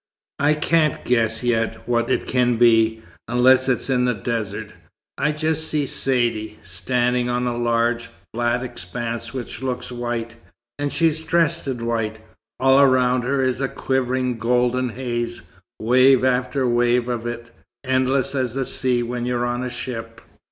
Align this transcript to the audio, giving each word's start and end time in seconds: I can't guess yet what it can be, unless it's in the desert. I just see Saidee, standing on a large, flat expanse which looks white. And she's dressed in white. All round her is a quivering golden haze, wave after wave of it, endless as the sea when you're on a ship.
I 0.39 0.55
can't 0.55 1.05
guess 1.05 1.43
yet 1.43 1.87
what 1.87 2.09
it 2.09 2.25
can 2.25 2.57
be, 2.57 3.03
unless 3.27 3.69
it's 3.69 3.87
in 3.87 4.05
the 4.05 4.15
desert. 4.15 4.73
I 5.15 5.31
just 5.31 5.67
see 5.67 5.85
Saidee, 5.85 6.57
standing 6.63 7.29
on 7.29 7.45
a 7.45 7.55
large, 7.55 8.09
flat 8.33 8.63
expanse 8.63 9.31
which 9.31 9.61
looks 9.61 9.91
white. 9.91 10.37
And 10.79 10.91
she's 10.91 11.21
dressed 11.21 11.67
in 11.67 11.85
white. 11.85 12.17
All 12.59 12.83
round 12.87 13.25
her 13.25 13.41
is 13.41 13.61
a 13.61 13.69
quivering 13.69 14.39
golden 14.39 14.89
haze, 14.89 15.43
wave 15.79 16.23
after 16.23 16.67
wave 16.67 17.07
of 17.07 17.27
it, 17.27 17.51
endless 17.85 18.33
as 18.33 18.55
the 18.55 18.65
sea 18.65 19.03
when 19.03 19.27
you're 19.27 19.45
on 19.45 19.61
a 19.61 19.69
ship. 19.69 20.19